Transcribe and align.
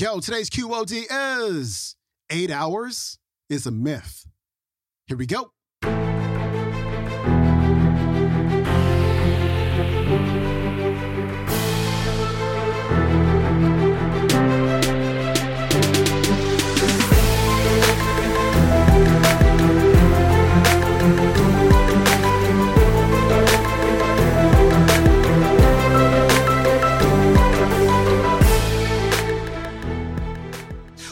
Yo, 0.00 0.20
today's 0.20 0.48
QOD 0.48 1.06
is 1.10 1.96
eight 2.30 2.52
hours 2.52 3.18
is 3.50 3.66
a 3.66 3.72
myth. 3.72 4.28
Here 5.08 5.16
we 5.16 5.26
go. 5.26 5.50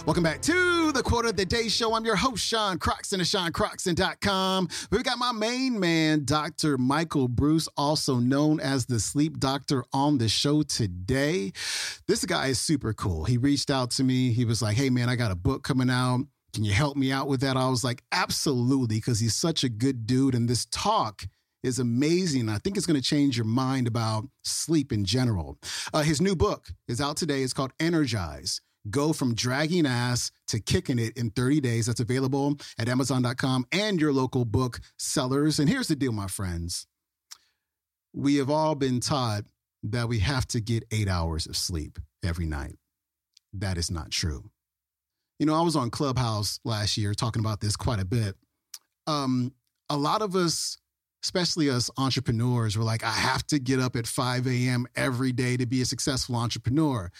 Welcome 0.07 0.23
back 0.23 0.41
to 0.43 0.92
the 0.92 1.02
Quote 1.02 1.24
of 1.27 1.34
the 1.34 1.45
Day 1.45 1.66
Show. 1.66 1.92
I'm 1.92 2.05
your 2.05 2.15
host, 2.15 2.45
Sean 2.45 2.78
Croxton 2.78 3.20
of 3.20 3.27
SeanCroxton.com. 3.27 4.69
We've 4.92 5.02
got 5.02 5.19
my 5.19 5.32
main 5.32 5.80
man, 5.80 6.24
Dr. 6.24 6.79
Michael 6.79 7.29
Breus, 7.29 7.66
also 7.77 8.20
known 8.20 8.60
as 8.60 8.87
the 8.87 9.01
Sleep 9.01 9.41
Doctor, 9.41 9.84
on 9.92 10.19
the 10.19 10.29
show 10.29 10.62
today. 10.62 11.51
This 12.06 12.24
guy 12.24 12.46
is 12.46 12.60
super 12.60 12.92
cool. 12.92 13.24
He 13.24 13.37
reached 13.37 13.69
out 13.69 13.91
to 13.92 14.05
me. 14.05 14.30
He 14.30 14.45
was 14.45 14.62
like, 14.62 14.77
hey, 14.77 14.91
man, 14.91 15.09
I 15.09 15.16
got 15.16 15.32
a 15.32 15.34
book 15.37 15.65
coming 15.65 15.91
out. 15.91 16.20
Can 16.54 16.62
you 16.62 16.73
help 16.73 16.96
me 16.96 17.10
out 17.10 17.27
with 17.27 17.41
that? 17.41 17.57
I 17.57 17.68
was 17.68 17.82
like, 17.82 18.04
absolutely, 18.12 18.98
because 18.98 19.18
he's 19.18 19.34
such 19.34 19.65
a 19.65 19.68
good 19.68 20.07
dude. 20.07 20.37
And 20.37 20.48
this 20.48 20.66
talk 20.66 21.27
is 21.65 21.80
amazing. 21.80 22.48
I 22.48 22.59
think 22.59 22.77
it's 22.77 22.87
going 22.87 23.01
to 23.01 23.04
change 23.04 23.37
your 23.37 23.45
mind 23.45 23.88
about 23.88 24.29
sleep 24.45 24.93
in 24.93 25.04
general. 25.04 25.59
Uh, 25.93 26.02
his 26.02 26.20
new 26.20 26.37
book 26.37 26.68
is 26.87 27.01
out 27.01 27.16
today. 27.16 27.43
It's 27.43 27.52
called 27.52 27.73
Energize 27.80 28.60
Go 28.90 29.12
from 29.12 29.34
dragging 29.34 29.86
ass 29.86 30.30
to 30.48 30.60
kicking 30.60 30.98
it 30.98 31.16
in 31.16 31.30
30 31.30 31.60
days. 31.60 31.86
That's 31.86 32.00
available 32.00 32.56
at 32.79 32.88
Amazon.com 32.88 33.66
and 33.73 34.01
your 34.01 34.12
local 34.12 34.45
book 34.45 34.80
sellers. 34.98 35.59
And 35.59 35.68
here's 35.68 35.88
the 35.88 35.96
deal, 35.96 36.12
my 36.12 36.26
friends. 36.28 36.87
We 38.15 38.37
have 38.37 38.51
all 38.51 38.74
been 38.74 39.01
taught 39.01 39.45
that 39.82 40.09
we 40.09 40.20
have 40.20 40.46
to 40.48 40.60
get 40.60 40.84
eight 40.90 41.09
hours 41.09 41.46
of 41.46 41.56
sleep 41.56 41.98
every 42.24 42.46
night. 42.46 42.76
That 43.52 43.78
is 43.78 43.90
not 43.90 44.10
true. 44.10 44.51
You 45.38 45.46
know, 45.46 45.54
I 45.54 45.62
was 45.62 45.76
on 45.76 45.90
Clubhouse 45.90 46.60
last 46.65 46.96
year 46.96 47.15
talking 47.15 47.40
about 47.40 47.60
this 47.60 47.76
quite 47.76 48.00
a 48.00 48.04
bit. 48.04 48.37
Um, 49.06 49.52
a 49.90 49.96
lot 49.96 50.23
of 50.23 50.34
us, 50.34 50.78
especially 51.23 51.68
us 51.71 51.90
entrepreneurs, 51.98 52.76
were 52.76 52.84
like, 52.84 53.04
I 53.04 53.10
have 53.10 53.46
to 53.48 53.59
get 53.59 53.80
up 53.80 53.96
at 53.96 54.06
5 54.06 54.46
a.m. 54.46 54.87
every 54.96 55.32
day 55.32 55.56
to 55.56 55.66
be 55.66 55.82
a 55.82 55.84
successful 55.84 56.37
entrepreneur. 56.37 57.10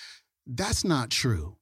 That's 0.47 0.85
not 0.85 1.11
true 1.11 1.57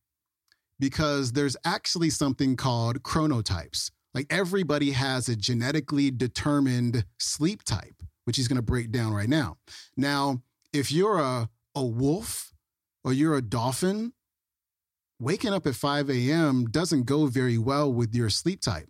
because 0.79 1.33
there's 1.33 1.57
actually 1.65 2.11
something 2.11 2.57
called 2.57 3.03
chronotypes. 3.03 3.91
Like 4.13 4.27
everybody 4.31 4.93
has 4.93 5.29
a 5.29 5.37
genetically 5.37 6.11
determined 6.11 7.05
sleep 7.19 7.63
type, 7.65 8.03
which 8.25 8.37
he's 8.37 8.49
going 8.49 8.57
to 8.57 8.63
break 8.63 8.91
down 8.91 9.13
right 9.13 9.29
now. 9.29 9.57
Now, 9.97 10.43
if 10.73 10.93
you're 10.93 11.19
a, 11.19 11.49
a 11.75 11.85
wolf 11.85 12.53
or 13.03 13.13
you're 13.13 13.37
a 13.37 13.43
dolphin, 13.43 14.13
waking 15.21 15.53
up 15.53 15.67
at 15.67 15.75
5 15.75 16.11
a.m. 16.11 16.67
doesn't 16.67 17.05
go 17.05 17.27
very 17.27 17.59
well 17.59 17.93
with 17.93 18.15
your 18.15 18.31
sleep 18.31 18.61
type. 18.61 18.89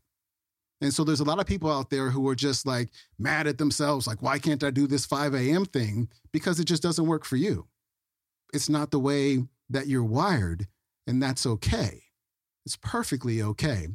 And 0.81 0.93
so 0.93 1.05
there's 1.05 1.21
a 1.21 1.25
lot 1.25 1.39
of 1.39 1.47
people 1.47 1.71
out 1.71 1.89
there 1.89 2.11
who 2.11 2.29
are 2.29 2.35
just 2.35 2.67
like 2.67 2.91
mad 3.19 3.47
at 3.47 3.59
themselves, 3.59 4.07
like, 4.07 4.21
why 4.21 4.39
can't 4.39 4.63
I 4.65 4.71
do 4.71 4.87
this 4.87 5.07
5 5.07 5.35
a.m. 5.35 5.65
thing? 5.65 6.09
Because 6.33 6.61
it 6.61 6.65
just 6.65 6.83
doesn't 6.83 7.07
work 7.07 7.25
for 7.25 7.37
you. 7.37 7.67
It's 8.53 8.69
not 8.69 8.91
the 8.91 8.99
way 8.99 9.45
that 9.71 9.87
you're 9.87 10.05
wired, 10.05 10.69
and 11.07 11.23
that's 11.23 11.47
okay. 11.47 12.03
It's 12.67 12.77
perfectly 12.77 13.43
okay. 13.43 13.89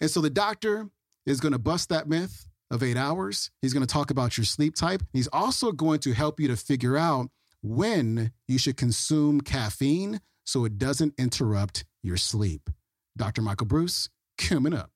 And 0.00 0.10
so 0.10 0.20
the 0.20 0.30
doctor 0.30 0.88
is 1.26 1.40
going 1.40 1.52
to 1.52 1.58
bust 1.58 1.88
that 1.90 2.08
myth 2.08 2.48
of 2.70 2.82
eight 2.82 2.96
hours. 2.96 3.50
He's 3.62 3.72
going 3.72 3.86
to 3.86 3.92
talk 3.92 4.10
about 4.10 4.36
your 4.36 4.44
sleep 4.44 4.74
type. 4.74 5.02
He's 5.12 5.28
also 5.28 5.72
going 5.72 6.00
to 6.00 6.12
help 6.12 6.40
you 6.40 6.48
to 6.48 6.56
figure 6.56 6.96
out 6.96 7.30
when 7.62 8.32
you 8.48 8.58
should 8.58 8.76
consume 8.76 9.40
caffeine 9.40 10.20
so 10.44 10.64
it 10.64 10.78
doesn't 10.78 11.14
interrupt 11.18 11.84
your 12.02 12.16
sleep. 12.16 12.70
Dr. 13.16 13.42
Michael 13.42 13.66
Breus, 13.66 14.08
coming 14.38 14.74
up. 14.74 14.90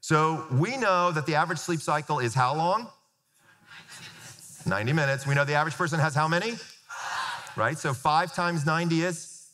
So 0.00 0.46
we 0.52 0.76
know 0.76 1.12
that 1.12 1.26
the 1.26 1.34
average 1.34 1.58
sleep 1.58 1.80
cycle 1.80 2.18
is 2.18 2.34
how 2.34 2.54
long? 2.54 2.88
90 4.66 4.92
minutes. 4.92 5.26
We 5.26 5.34
know 5.34 5.44
the 5.44 5.54
average 5.54 5.74
person 5.74 5.98
has 5.98 6.14
how 6.14 6.28
many? 6.28 6.54
Right? 7.58 7.76
So 7.76 7.92
five 7.92 8.32
times 8.32 8.64
90 8.64 9.02
is, 9.02 9.48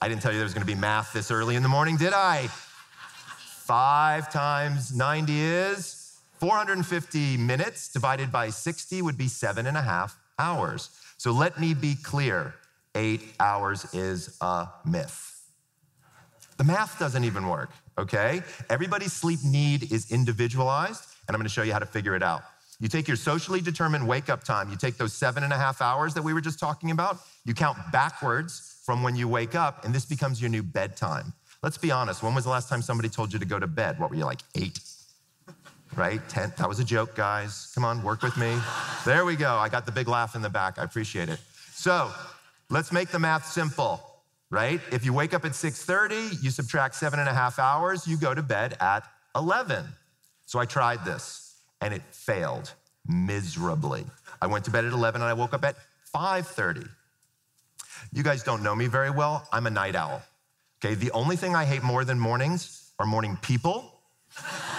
I 0.00 0.08
didn't 0.08 0.20
tell 0.20 0.30
you 0.30 0.38
there 0.38 0.44
was 0.44 0.54
gonna 0.54 0.66
be 0.66 0.74
math 0.74 1.12
this 1.12 1.30
early 1.30 1.56
in 1.56 1.62
the 1.62 1.68
morning, 1.68 1.96
did 1.96 2.12
I? 2.12 2.48
Five 2.48 4.30
times 4.30 4.94
90 4.94 5.40
is 5.40 6.20
450 6.38 7.38
minutes 7.38 7.88
divided 7.88 8.30
by 8.30 8.50
60 8.50 9.00
would 9.02 9.16
be 9.16 9.26
seven 9.26 9.66
and 9.66 9.76
a 9.76 9.80
half 9.80 10.18
hours. 10.38 10.90
So 11.16 11.32
let 11.32 11.58
me 11.58 11.72
be 11.72 11.94
clear 11.94 12.54
eight 12.94 13.22
hours 13.40 13.92
is 13.94 14.36
a 14.42 14.68
myth. 14.84 15.42
The 16.58 16.64
math 16.64 16.98
doesn't 16.98 17.24
even 17.24 17.48
work, 17.48 17.70
okay? 17.98 18.42
Everybody's 18.70 19.12
sleep 19.12 19.40
need 19.44 19.90
is 19.92 20.12
individualized, 20.12 21.04
and 21.26 21.34
I'm 21.34 21.40
gonna 21.40 21.48
show 21.48 21.62
you 21.62 21.72
how 21.72 21.78
to 21.78 21.86
figure 21.86 22.14
it 22.14 22.22
out. 22.22 22.42
You 22.78 22.88
take 22.88 23.08
your 23.08 23.16
socially 23.16 23.60
determined 23.60 24.06
wake 24.06 24.28
up 24.28 24.44
time, 24.44 24.70
you 24.70 24.76
take 24.76 24.98
those 24.98 25.14
seven 25.14 25.42
and 25.42 25.52
a 25.52 25.56
half 25.56 25.80
hours 25.80 26.12
that 26.14 26.22
we 26.22 26.34
were 26.34 26.42
just 26.42 26.58
talking 26.58 26.90
about, 26.90 27.18
you 27.44 27.54
count 27.54 27.78
backwards 27.90 28.80
from 28.84 29.02
when 29.02 29.16
you 29.16 29.28
wake 29.28 29.54
up, 29.54 29.84
and 29.84 29.94
this 29.94 30.04
becomes 30.04 30.40
your 30.40 30.50
new 30.50 30.62
bedtime. 30.62 31.32
Let's 31.62 31.78
be 31.78 31.90
honest, 31.90 32.22
when 32.22 32.34
was 32.34 32.44
the 32.44 32.50
last 32.50 32.68
time 32.68 32.82
somebody 32.82 33.08
told 33.08 33.32
you 33.32 33.38
to 33.38 33.46
go 33.46 33.58
to 33.58 33.66
bed? 33.66 33.98
What 33.98 34.10
were 34.10 34.16
you 34.16 34.26
like, 34.26 34.42
eight? 34.54 34.78
Right? 35.94 36.20
Ten? 36.28 36.52
That 36.58 36.68
was 36.68 36.78
a 36.78 36.84
joke, 36.84 37.14
guys. 37.14 37.72
Come 37.74 37.84
on, 37.84 38.02
work 38.02 38.22
with 38.22 38.36
me. 38.36 38.58
There 39.06 39.24
we 39.24 39.36
go. 39.36 39.56
I 39.56 39.70
got 39.70 39.86
the 39.86 39.92
big 39.92 40.06
laugh 40.06 40.34
in 40.34 40.42
the 40.42 40.50
back. 40.50 40.78
I 40.78 40.84
appreciate 40.84 41.30
it. 41.30 41.40
So 41.72 42.10
let's 42.68 42.92
make 42.92 43.08
the 43.08 43.18
math 43.18 43.46
simple, 43.46 44.02
right? 44.50 44.80
If 44.92 45.04
you 45.04 45.14
wake 45.14 45.32
up 45.32 45.46
at 45.46 45.52
6:30, 45.52 46.42
you 46.42 46.50
subtract 46.50 46.94
seven 46.94 47.18
and 47.18 47.28
a 47.28 47.34
half 47.34 47.58
hours, 47.58 48.06
you 48.06 48.18
go 48.18 48.34
to 48.34 48.42
bed 48.42 48.76
at 48.80 49.04
11. 49.34 49.86
So 50.44 50.58
I 50.58 50.66
tried 50.66 51.04
this 51.04 51.45
and 51.80 51.94
it 51.94 52.02
failed 52.12 52.72
miserably. 53.06 54.04
I 54.40 54.46
went 54.46 54.64
to 54.66 54.70
bed 54.70 54.84
at 54.84 54.92
11 54.92 55.20
and 55.20 55.28
I 55.28 55.34
woke 55.34 55.54
up 55.54 55.64
at 55.64 55.76
5:30. 56.14 56.88
You 58.12 58.22
guys 58.22 58.42
don't 58.42 58.62
know 58.62 58.74
me 58.74 58.86
very 58.86 59.10
well. 59.10 59.46
I'm 59.52 59.66
a 59.66 59.70
night 59.70 59.94
owl. 59.94 60.22
Okay, 60.78 60.94
the 60.94 61.10
only 61.12 61.36
thing 61.36 61.54
I 61.54 61.64
hate 61.64 61.82
more 61.82 62.04
than 62.04 62.18
mornings 62.18 62.92
are 62.98 63.06
morning 63.06 63.38
people. 63.42 63.92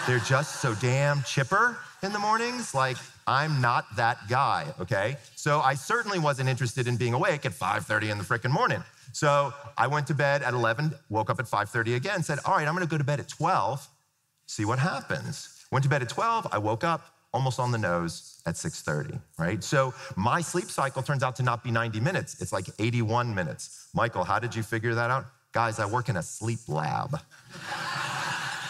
They're 0.06 0.20
just 0.20 0.62
so 0.62 0.76
damn 0.76 1.24
chipper 1.24 1.78
in 2.04 2.14
the 2.14 2.20
mornings. 2.20 2.74
Like, 2.74 2.98
I'm 3.26 3.60
not 3.60 3.86
that 3.96 4.28
guy, 4.30 4.74
okay? 4.80 5.18
So 5.36 5.60
I 5.62 5.74
certainly 5.74 6.20
wasn't 6.20 6.50
interested 6.50 6.88
in 6.88 6.98
being 6.98 7.14
awake 7.14 7.46
at 7.46 7.54
5:30 7.54 8.10
in 8.12 8.18
the 8.18 8.24
freaking 8.24 8.52
morning. 8.52 8.84
So 9.12 9.54
I 9.78 9.88
went 9.88 10.08
to 10.08 10.14
bed 10.14 10.44
at 10.44 10.54
11, 10.54 10.94
woke 11.10 11.30
up 11.30 11.40
at 11.40 11.48
5:30 11.48 11.96
again, 11.96 12.24
said, 12.24 12.40
"All 12.46 12.56
right, 12.56 12.68
I'm 12.68 12.76
going 12.76 12.88
to 12.88 12.90
go 12.90 12.98
to 12.98 13.04
bed 13.04 13.20
at 13.20 13.28
12, 13.28 13.88
see 14.48 14.66
what 14.66 14.80
happens." 14.80 15.66
Went 15.72 15.84
to 15.84 15.90
bed 15.90 16.02
at 16.02 16.10
12, 16.10 16.48
I 16.52 16.58
woke 16.58 16.84
up 16.84 17.14
almost 17.34 17.60
on 17.60 17.72
the 17.72 17.78
nose 17.78 18.42
at 18.46 18.56
6:30, 18.56 19.20
right? 19.38 19.64
So 19.64 19.94
my 20.16 20.42
sleep 20.42 20.72
cycle 20.72 21.04
turns 21.04 21.24
out 21.24 21.36
to 21.38 21.44
not 21.44 21.64
be 21.64 21.72
90 21.72 22.00
minutes. 22.00 22.42
It's 22.42 22.54
like 22.54 22.68
81 22.80 23.36
minutes. 23.36 23.90
Michael, 23.94 24.24
how 24.24 24.40
did 24.40 24.56
you 24.56 24.64
figure 24.64 24.96
that 24.96 25.12
out? 25.12 25.26
Guys, 25.52 25.80
I 25.80 25.86
work 25.86 26.10
in 26.10 26.18
a 26.18 26.24
sleep 26.24 26.60
lab. 26.68 27.20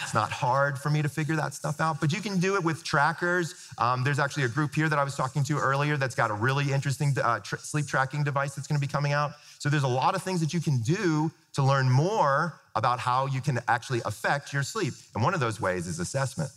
It's 0.02 0.14
not 0.14 0.32
hard 0.32 0.78
for 0.78 0.88
me 0.88 1.02
to 1.02 1.08
figure 1.08 1.36
that 1.36 1.52
stuff 1.52 1.82
out, 1.82 2.00
but 2.00 2.14
you 2.14 2.22
can 2.22 2.40
do 2.40 2.56
it 2.56 2.64
with 2.64 2.82
trackers. 2.82 3.54
Um, 3.76 4.04
there's 4.04 4.18
actually 4.18 4.44
a 4.44 4.48
group 4.48 4.74
here 4.74 4.88
that 4.88 4.98
I 4.98 5.04
was 5.04 5.14
talking 5.14 5.44
to 5.44 5.58
earlier 5.58 5.98
that's 5.98 6.14
got 6.14 6.30
a 6.30 6.34
really 6.34 6.72
interesting 6.72 7.14
uh, 7.22 7.40
tr- 7.40 7.56
sleep 7.56 7.86
tracking 7.86 8.24
device 8.24 8.54
that's 8.54 8.66
gonna 8.66 8.80
be 8.80 8.86
coming 8.86 9.12
out. 9.12 9.32
So 9.58 9.68
there's 9.68 9.82
a 9.82 9.94
lot 10.02 10.14
of 10.14 10.22
things 10.22 10.40
that 10.40 10.54
you 10.54 10.60
can 10.60 10.80
do 10.80 11.30
to 11.52 11.62
learn 11.62 11.90
more 11.90 12.58
about 12.78 13.00
how 13.00 13.26
you 13.26 13.40
can 13.40 13.58
actually 13.66 14.00
affect 14.04 14.52
your 14.52 14.62
sleep. 14.62 14.94
And 15.14 15.22
one 15.22 15.34
of 15.34 15.40
those 15.40 15.60
ways 15.60 15.86
is 15.88 15.98
assessment. 15.98 16.50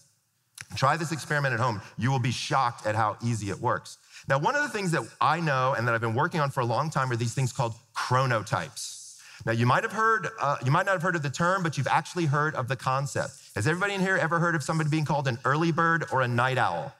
Try 0.76 0.96
this 0.96 1.12
experiment 1.12 1.54
at 1.56 1.60
home. 1.60 1.82
You 1.98 2.12
will 2.12 2.20
be 2.20 2.32
shocked 2.32 2.86
at 2.86 2.96
how 2.96 3.18
easy 3.26 3.50
it 3.50 3.60
works. 3.60 3.98
Now, 4.30 4.38
one 4.38 4.56
of 4.56 4.62
the 4.62 4.70
things 4.70 4.92
that 4.92 5.02
I 5.20 5.40
know 5.40 5.74
and 5.76 5.88
that 5.88 5.96
I've 5.96 6.02
been 6.02 6.14
working 6.14 6.40
on 6.40 6.52
for 6.52 6.62
a 6.62 6.66
long 6.66 6.92
time 6.92 7.12
are 7.12 7.16
these 7.16 7.34
things 7.34 7.52
called 7.52 7.74
chronotypes. 7.96 9.20
Now, 9.46 9.52
you 9.54 9.66
might 9.66 9.82
have 9.82 9.92
heard, 9.92 10.28
uh, 10.40 10.58
you 10.64 10.72
might 10.72 10.86
not 10.86 10.94
have 10.94 11.02
heard 11.02 11.16
of 11.16 11.24
the 11.24 11.30
term, 11.32 11.64
but 11.64 11.76
you've 11.76 11.88
actually 11.88 12.28
heard 12.28 12.54
of 12.54 12.68
the 12.68 12.76
concept. 12.76 13.34
Has 13.56 13.68
everybody 13.68 13.96
in 13.96 14.00
here 14.00 14.16
ever 14.16 14.38
heard 14.38 14.54
of 14.54 14.62
somebody 14.62 14.92
being 14.92 15.06
called 15.06 15.28
an 15.28 15.40
early 15.44 15.72
bird 15.72 16.06
or 16.12 16.22
a 16.22 16.28
night 16.28 16.60
owl? 16.60 16.94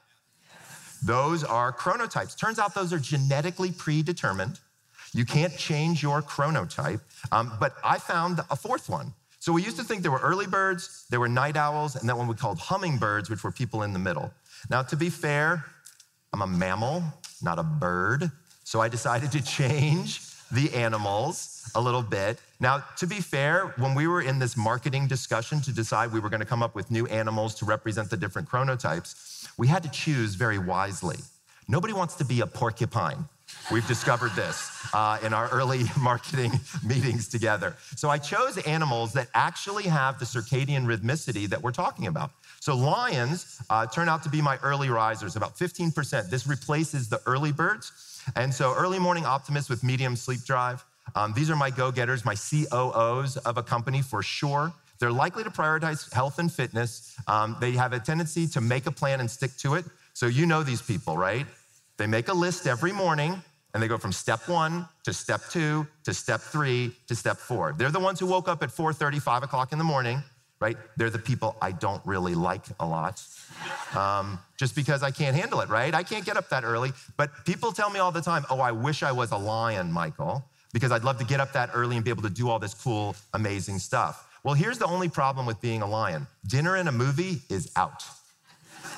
Those 1.04 1.44
are 1.44 1.72
chronotypes. 1.72 2.36
Turns 2.36 2.58
out 2.58 2.74
those 2.74 2.92
are 2.92 2.98
genetically 2.98 3.70
predetermined. 3.70 4.58
You 5.12 5.24
can't 5.24 5.56
change 5.56 6.02
your 6.02 6.22
chronotype. 6.22 7.00
Um, 7.30 7.52
but 7.60 7.74
I 7.84 7.98
found 7.98 8.40
a 8.50 8.56
fourth 8.56 8.88
one. 8.88 9.12
So 9.38 9.52
we 9.52 9.62
used 9.62 9.76
to 9.78 9.84
think 9.84 10.02
there 10.02 10.12
were 10.12 10.20
early 10.20 10.46
birds, 10.46 11.04
there 11.10 11.20
were 11.20 11.28
night 11.28 11.56
owls, 11.56 11.96
and 11.96 12.08
then 12.08 12.16
one 12.16 12.28
we 12.28 12.34
called 12.34 12.58
hummingbirds, 12.58 13.28
which 13.28 13.42
were 13.42 13.50
people 13.50 13.82
in 13.82 13.92
the 13.92 13.98
middle. 13.98 14.32
Now, 14.70 14.82
to 14.82 14.96
be 14.96 15.10
fair, 15.10 15.64
I'm 16.32 16.42
a 16.42 16.46
mammal, 16.46 17.02
not 17.42 17.58
a 17.58 17.62
bird. 17.62 18.30
So 18.64 18.80
I 18.80 18.88
decided 18.88 19.32
to 19.32 19.42
change 19.42 20.20
the 20.52 20.72
animals 20.74 21.70
a 21.74 21.80
little 21.80 22.02
bit. 22.02 22.38
Now, 22.60 22.84
to 22.98 23.06
be 23.06 23.16
fair, 23.16 23.74
when 23.78 23.94
we 23.94 24.06
were 24.06 24.22
in 24.22 24.38
this 24.38 24.56
marketing 24.56 25.08
discussion 25.08 25.60
to 25.62 25.72
decide 25.72 26.12
we 26.12 26.20
were 26.20 26.28
going 26.28 26.40
to 26.40 26.46
come 26.46 26.62
up 26.62 26.74
with 26.74 26.90
new 26.90 27.06
animals 27.06 27.54
to 27.56 27.64
represent 27.64 28.10
the 28.10 28.16
different 28.16 28.48
chronotypes, 28.48 29.48
we 29.58 29.66
had 29.66 29.82
to 29.82 29.90
choose 29.90 30.34
very 30.34 30.58
wisely. 30.58 31.16
Nobody 31.68 31.92
wants 31.92 32.14
to 32.16 32.24
be 32.24 32.40
a 32.40 32.46
porcupine. 32.46 33.28
We've 33.70 33.86
discovered 33.86 34.32
this 34.32 34.70
uh, 34.92 35.18
in 35.22 35.32
our 35.32 35.48
early 35.50 35.84
marketing 36.00 36.52
meetings 36.84 37.28
together. 37.28 37.76
So 37.96 38.10
I 38.10 38.18
chose 38.18 38.58
animals 38.58 39.12
that 39.14 39.28
actually 39.34 39.84
have 39.84 40.18
the 40.18 40.24
circadian 40.24 40.84
rhythmicity 40.84 41.48
that 41.48 41.62
we're 41.62 41.72
talking 41.72 42.06
about. 42.06 42.30
So 42.60 42.76
lions 42.76 43.60
uh, 43.70 43.86
turn 43.86 44.08
out 44.08 44.22
to 44.24 44.28
be 44.28 44.42
my 44.42 44.58
early 44.62 44.88
risers, 44.88 45.36
about 45.36 45.56
15%. 45.56 46.30
This 46.30 46.46
replaces 46.46 47.08
the 47.08 47.20
early 47.26 47.52
birds. 47.52 48.20
And 48.36 48.52
so 48.52 48.74
early 48.76 48.98
morning 48.98 49.24
optimists 49.24 49.70
with 49.70 49.82
medium 49.82 50.16
sleep 50.16 50.44
drive. 50.44 50.84
Um, 51.14 51.32
these 51.34 51.50
are 51.50 51.56
my 51.56 51.70
go 51.70 51.90
getters, 51.90 52.24
my 52.24 52.34
COOs 52.34 53.36
of 53.38 53.56
a 53.58 53.62
company 53.62 54.02
for 54.02 54.22
sure. 54.22 54.72
They're 54.98 55.10
likely 55.10 55.42
to 55.42 55.50
prioritize 55.50 56.12
health 56.12 56.38
and 56.38 56.52
fitness. 56.52 57.16
Um, 57.26 57.56
they 57.60 57.72
have 57.72 57.92
a 57.92 57.98
tendency 57.98 58.46
to 58.48 58.60
make 58.60 58.86
a 58.86 58.92
plan 58.92 59.18
and 59.18 59.28
stick 59.28 59.56
to 59.58 59.74
it. 59.74 59.84
So 60.14 60.26
you 60.26 60.46
know 60.46 60.62
these 60.62 60.82
people, 60.82 61.16
right? 61.16 61.46
They 62.02 62.08
make 62.08 62.26
a 62.26 62.34
list 62.34 62.66
every 62.66 62.90
morning 62.90 63.40
and 63.72 63.80
they 63.80 63.86
go 63.86 63.96
from 63.96 64.10
step 64.10 64.48
one 64.48 64.88
to 65.04 65.12
step 65.12 65.40
two 65.50 65.86
to 66.02 66.12
step 66.12 66.40
three 66.40 66.90
to 67.06 67.14
step 67.14 67.36
four. 67.36 67.76
They're 67.78 67.92
the 67.92 68.00
ones 68.00 68.18
who 68.18 68.26
woke 68.26 68.48
up 68.48 68.60
at 68.64 68.72
4:30, 68.72 69.20
5 69.20 69.44
o'clock 69.44 69.70
in 69.70 69.78
the 69.78 69.84
morning, 69.84 70.20
right? 70.58 70.76
They're 70.96 71.10
the 71.10 71.20
people 71.20 71.54
I 71.62 71.70
don't 71.70 72.04
really 72.04 72.34
like 72.34 72.64
a 72.80 72.86
lot, 72.86 73.22
um, 73.94 74.40
just 74.56 74.74
because 74.74 75.04
I 75.04 75.12
can't 75.12 75.36
handle 75.36 75.60
it, 75.60 75.68
right? 75.68 75.94
I 75.94 76.02
can't 76.02 76.24
get 76.24 76.36
up 76.36 76.48
that 76.48 76.64
early. 76.64 76.92
But 77.16 77.30
people 77.44 77.70
tell 77.70 77.88
me 77.88 78.00
all 78.00 78.10
the 78.10 78.20
time, 78.20 78.44
"Oh, 78.50 78.58
I 78.58 78.72
wish 78.72 79.04
I 79.04 79.12
was 79.12 79.30
a 79.30 79.38
lion, 79.38 79.92
Michael, 79.92 80.44
because 80.72 80.90
I'd 80.90 81.04
love 81.04 81.18
to 81.18 81.24
get 81.24 81.38
up 81.38 81.52
that 81.52 81.70
early 81.72 81.94
and 81.94 82.04
be 82.04 82.10
able 82.10 82.24
to 82.24 82.34
do 82.40 82.50
all 82.50 82.58
this 82.58 82.74
cool, 82.74 83.14
amazing 83.32 83.78
stuff." 83.78 84.26
Well, 84.42 84.54
here's 84.54 84.78
the 84.78 84.86
only 84.86 85.08
problem 85.08 85.46
with 85.46 85.60
being 85.60 85.82
a 85.82 85.86
lion: 85.86 86.26
dinner 86.44 86.74
and 86.74 86.88
a 86.88 86.92
movie 86.92 87.42
is 87.48 87.70
out. 87.76 88.02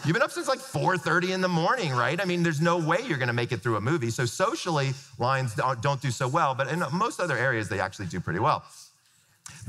You've 0.05 0.13
been 0.13 0.23
up 0.23 0.33
since 0.33 0.49
like 0.49 0.59
4:30 0.59 1.33
in 1.33 1.41
the 1.41 1.49
morning, 1.49 1.93
right? 1.93 2.21
I 2.21 2.27
mean, 2.27 2.43
there's 2.43 2.61
no 2.61 2.77
way 2.77 2.99
you're 3.07 3.17
going 3.17 3.29
to 3.29 3.35
make 3.35 3.53
it 3.53 3.63
through 3.63 3.77
a 3.77 3.81
movie. 3.81 4.11
So 4.11 4.27
socially, 4.27 4.93
lions 5.19 5.55
don't 5.81 6.03
do 6.03 6.11
so 6.11 6.29
well, 6.29 6.55
but 6.55 6.69
in 6.69 6.85
most 6.93 7.21
other 7.21 7.39
areas, 7.39 7.71
they 7.71 7.81
actually 7.81 8.07
do 8.07 8.21
pretty 8.21 8.39
well. 8.39 8.65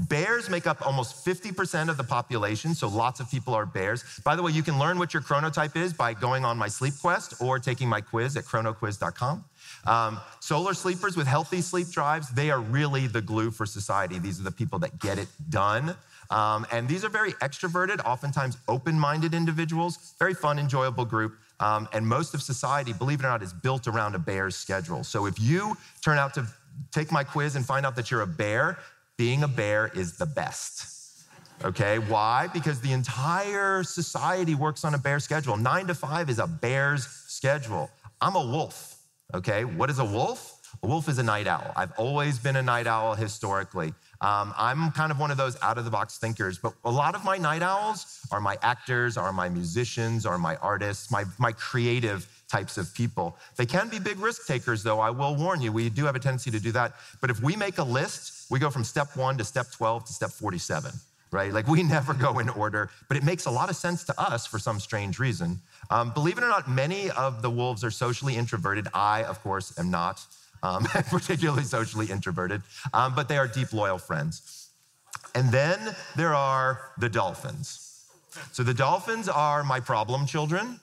Bears 0.09 0.49
make 0.49 0.67
up 0.67 0.85
almost 0.85 1.25
50% 1.25 1.89
of 1.89 1.95
the 1.95 2.03
population, 2.03 2.75
so 2.75 2.89
lots 2.89 3.21
of 3.21 3.31
people 3.31 3.53
are 3.53 3.65
bears. 3.65 4.03
By 4.25 4.35
the 4.35 4.43
way, 4.43 4.51
you 4.51 4.61
can 4.61 4.77
learn 4.77 4.99
what 4.99 5.13
your 5.13 5.23
chronotype 5.23 5.77
is 5.77 5.93
by 5.93 6.13
going 6.13 6.43
on 6.43 6.57
my 6.57 6.67
sleep 6.67 6.95
quest 6.99 7.35
or 7.39 7.59
taking 7.59 7.87
my 7.87 8.01
quiz 8.01 8.35
at 8.35 8.43
chronoquiz.com. 8.43 9.45
Um, 9.87 10.19
solar 10.41 10.73
sleepers 10.73 11.15
with 11.15 11.27
healthy 11.27 11.61
sleep 11.61 11.87
drives, 11.89 12.29
they 12.29 12.51
are 12.51 12.59
really 12.59 13.07
the 13.07 13.21
glue 13.21 13.51
for 13.51 13.65
society. 13.65 14.19
These 14.19 14.39
are 14.39 14.43
the 14.43 14.51
people 14.51 14.79
that 14.79 14.99
get 14.99 15.17
it 15.17 15.29
done. 15.49 15.95
Um, 16.29 16.65
and 16.71 16.87
these 16.87 17.05
are 17.05 17.09
very 17.09 17.33
extroverted, 17.33 18.03
oftentimes 18.05 18.57
open 18.67 18.99
minded 18.99 19.33
individuals, 19.33 20.13
very 20.19 20.33
fun, 20.33 20.59
enjoyable 20.59 21.05
group. 21.05 21.35
Um, 21.59 21.87
and 21.93 22.05
most 22.05 22.33
of 22.33 22.41
society, 22.41 22.93
believe 22.93 23.19
it 23.19 23.25
or 23.25 23.29
not, 23.29 23.41
is 23.41 23.53
built 23.53 23.87
around 23.87 24.15
a 24.15 24.19
bear's 24.19 24.55
schedule. 24.55 25.03
So 25.03 25.25
if 25.25 25.39
you 25.39 25.77
turn 26.01 26.17
out 26.17 26.33
to 26.33 26.45
take 26.91 27.11
my 27.11 27.23
quiz 27.23 27.55
and 27.55 27.65
find 27.65 27.85
out 27.85 27.95
that 27.95 28.11
you're 28.11 28.21
a 28.21 28.27
bear, 28.27 28.77
being 29.17 29.43
a 29.43 29.47
bear 29.47 29.91
is 29.95 30.17
the 30.17 30.25
best. 30.25 30.91
Okay, 31.63 31.99
why? 31.99 32.47
Because 32.53 32.81
the 32.81 32.91
entire 32.91 33.83
society 33.83 34.55
works 34.55 34.83
on 34.83 34.93
a 34.93 34.97
bear 34.97 35.21
schedule. 35.21 35.55
Nine 35.55 35.87
to 35.87 35.95
five 35.95 36.29
is 36.29 36.39
a 36.39 36.47
bear's 36.47 37.07
schedule. 37.07 37.89
I'm 38.19 38.35
a 38.35 38.45
wolf. 38.45 38.97
Okay, 39.33 39.63
what 39.63 39.89
is 39.89 39.99
a 39.99 40.05
wolf? 40.05 40.51
A 40.83 40.87
wolf 40.87 41.07
is 41.07 41.17
a 41.17 41.23
night 41.23 41.47
owl. 41.47 41.71
I've 41.75 41.93
always 41.97 42.39
been 42.39 42.57
a 42.57 42.61
night 42.61 42.87
owl 42.87 43.15
historically. 43.15 43.93
Um, 44.21 44.53
I'm 44.57 44.91
kind 44.91 45.11
of 45.11 45.19
one 45.19 45.31
of 45.31 45.37
those 45.37 45.57
out 45.61 45.77
of 45.77 45.85
the 45.85 45.91
box 45.91 46.17
thinkers, 46.17 46.57
but 46.57 46.73
a 46.83 46.91
lot 46.91 47.15
of 47.15 47.23
my 47.23 47.37
night 47.37 47.61
owls 47.61 48.25
are 48.31 48.39
my 48.39 48.57
actors, 48.61 49.17
are 49.17 49.31
my 49.33 49.49
musicians, 49.49 50.25
are 50.25 50.37
my 50.37 50.55
artists, 50.57 51.11
my, 51.11 51.25
my 51.37 51.51
creative 51.51 52.27
types 52.47 52.77
of 52.77 52.93
people. 52.93 53.37
They 53.57 53.65
can 53.65 53.89
be 53.89 53.99
big 53.99 54.19
risk 54.19 54.47
takers, 54.47 54.83
though. 54.83 54.99
I 54.99 55.09
will 55.09 55.35
warn 55.35 55.61
you, 55.61 55.71
we 55.71 55.89
do 55.89 56.05
have 56.05 56.15
a 56.15 56.19
tendency 56.19 56.51
to 56.51 56.59
do 56.59 56.71
that. 56.73 56.93
But 57.21 57.29
if 57.29 57.41
we 57.41 57.55
make 57.55 57.77
a 57.77 57.83
list, 57.83 58.49
we 58.49 58.59
go 58.59 58.69
from 58.69 58.83
step 58.83 59.15
one 59.15 59.37
to 59.37 59.43
step 59.43 59.71
12 59.71 60.05
to 60.05 60.13
step 60.13 60.29
47, 60.31 60.91
right? 61.31 61.51
Like 61.51 61.67
we 61.67 61.83
never 61.97 62.13
go 62.13 62.39
in 62.39 62.49
order, 62.49 62.89
but 63.07 63.17
it 63.17 63.23
makes 63.23 63.45
a 63.45 63.51
lot 63.51 63.69
of 63.69 63.75
sense 63.75 64.03
to 64.05 64.19
us 64.19 64.45
for 64.45 64.59
some 64.59 64.79
strange 64.79 65.19
reason. 65.19 65.59
Um, 65.89 66.11
believe 66.11 66.37
it 66.37 66.43
or 66.43 66.49
not, 66.49 66.69
many 66.69 67.11
of 67.11 67.41
the 67.41 67.49
wolves 67.49 67.83
are 67.83 67.91
socially 67.91 68.35
introverted. 68.35 68.87
I, 68.93 69.23
of 69.23 69.41
course, 69.41 69.77
am 69.77 69.91
not 69.91 70.25
um, 70.65 70.83
particularly 71.09 71.63
socially 71.63 72.07
introverted, 72.07 72.61
um, 72.93 73.13
but 73.15 73.27
they 73.27 73.37
are 73.37 73.47
deep, 73.47 73.73
loyal 73.73 73.97
friends. 73.97 74.69
And 75.33 75.51
then 75.51 75.95
there 76.15 76.33
are 76.33 76.91
the 76.97 77.09
dolphins. 77.09 78.05
So 78.51 78.63
the 78.63 78.73
dolphins 78.73 79.29
are 79.29 79.63
my 79.63 79.79
problem 79.79 80.25
children. 80.25 80.79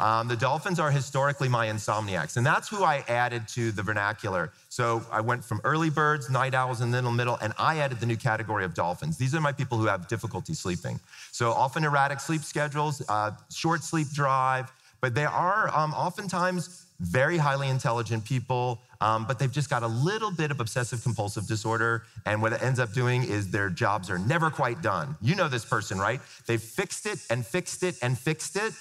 Um, 0.00 0.26
the 0.28 0.36
dolphins 0.36 0.80
are 0.80 0.90
historically 0.90 1.50
my 1.50 1.66
insomniacs, 1.66 2.38
and 2.38 2.46
that's 2.46 2.66
who 2.66 2.82
I 2.82 3.04
added 3.08 3.46
to 3.48 3.72
the 3.72 3.82
vernacular. 3.82 4.52
So 4.70 5.02
I 5.12 5.20
went 5.20 5.44
from 5.44 5.60
early 5.64 5.90
birds, 5.90 6.30
night 6.30 6.54
owls, 6.54 6.80
and 6.80 6.94
then 6.94 7.04
the 7.04 7.10
middle, 7.10 7.36
and 7.42 7.52
I 7.58 7.78
added 7.78 8.00
the 8.00 8.06
new 8.06 8.16
category 8.16 8.64
of 8.64 8.72
dolphins. 8.72 9.18
These 9.18 9.34
are 9.34 9.40
my 9.40 9.52
people 9.52 9.76
who 9.76 9.86
have 9.86 10.08
difficulty 10.08 10.54
sleeping. 10.54 10.98
So 11.30 11.52
often 11.52 11.84
erratic 11.84 12.20
sleep 12.20 12.42
schedules, 12.42 13.02
uh, 13.10 13.32
short 13.54 13.84
sleep 13.84 14.08
drive, 14.14 14.72
but 15.02 15.14
they 15.14 15.26
are 15.26 15.68
um, 15.76 15.92
oftentimes 15.92 16.85
very 17.00 17.38
highly 17.38 17.68
intelligent 17.68 18.24
people, 18.24 18.80
um, 19.00 19.26
but 19.26 19.38
they've 19.38 19.52
just 19.52 19.70
got 19.70 19.82
a 19.82 19.86
little 19.86 20.30
bit 20.30 20.50
of 20.50 20.60
obsessive 20.60 21.02
compulsive 21.02 21.46
disorder. 21.46 22.04
And 22.24 22.40
what 22.40 22.52
it 22.52 22.62
ends 22.62 22.80
up 22.80 22.92
doing 22.92 23.22
is 23.22 23.50
their 23.50 23.70
jobs 23.70 24.10
are 24.10 24.18
never 24.18 24.50
quite 24.50 24.82
done. 24.82 25.16
You 25.20 25.34
know 25.34 25.48
this 25.48 25.64
person, 25.64 25.98
right? 25.98 26.20
They've 26.46 26.62
fixed 26.62 27.06
it 27.06 27.18
and 27.30 27.46
fixed 27.46 27.82
it 27.82 27.96
and 28.02 28.18
fixed 28.18 28.56
it 28.56 28.72